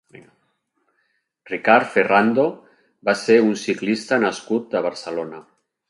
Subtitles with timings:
[1.51, 2.47] Ricard Ferrando
[3.11, 5.49] va ser un ciclista nascut a Barcelona.